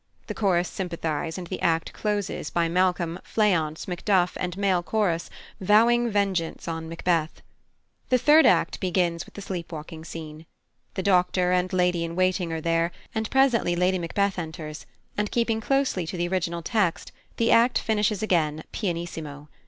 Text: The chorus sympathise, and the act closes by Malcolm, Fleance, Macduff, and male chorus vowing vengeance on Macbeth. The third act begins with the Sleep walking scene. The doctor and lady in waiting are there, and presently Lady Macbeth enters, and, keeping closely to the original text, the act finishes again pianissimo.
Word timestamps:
The 0.25 0.33
chorus 0.33 0.67
sympathise, 0.67 1.37
and 1.37 1.45
the 1.45 1.61
act 1.61 1.93
closes 1.93 2.49
by 2.49 2.67
Malcolm, 2.67 3.19
Fleance, 3.23 3.87
Macduff, 3.87 4.35
and 4.39 4.57
male 4.57 4.81
chorus 4.81 5.29
vowing 5.59 6.09
vengeance 6.09 6.67
on 6.67 6.89
Macbeth. 6.89 7.43
The 8.09 8.17
third 8.17 8.47
act 8.47 8.79
begins 8.79 9.25
with 9.27 9.35
the 9.35 9.43
Sleep 9.43 9.71
walking 9.71 10.03
scene. 10.03 10.47
The 10.95 11.03
doctor 11.03 11.51
and 11.51 11.71
lady 11.71 12.03
in 12.03 12.15
waiting 12.15 12.51
are 12.51 12.59
there, 12.61 12.91
and 13.13 13.29
presently 13.29 13.75
Lady 13.75 13.99
Macbeth 13.99 14.39
enters, 14.39 14.87
and, 15.19 15.29
keeping 15.29 15.61
closely 15.61 16.07
to 16.07 16.17
the 16.17 16.27
original 16.29 16.63
text, 16.63 17.11
the 17.37 17.51
act 17.51 17.77
finishes 17.77 18.23
again 18.23 18.63
pianissimo. 18.71 19.49